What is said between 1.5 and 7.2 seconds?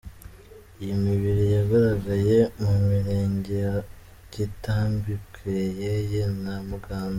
yagaragaye mu mirenge ya Gitambi, Bweyeye na Muganza.